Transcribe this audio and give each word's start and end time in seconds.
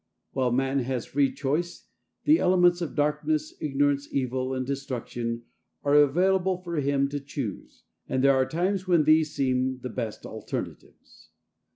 While 0.31 0.51
man 0.51 0.79
has 0.79 1.05
free 1.05 1.31
choice, 1.31 1.85
the 2.23 2.39
elements 2.39 2.81
of 2.81 2.95
darkness, 2.95 3.53
ignorance, 3.61 4.11
evil 4.11 4.51
and 4.55 4.65
destruction 4.65 5.43
are 5.83 5.93
available 5.93 6.57
for 6.63 6.77
him 6.77 7.07
to 7.09 7.19
choose, 7.19 7.83
and 8.09 8.23
there 8.23 8.33
are 8.33 8.47
times 8.47 8.87
when 8.87 9.03
these 9.03 9.35
seem 9.35 9.79
the 9.83 9.89
best 9.89 10.25
alternatives. 10.25 11.29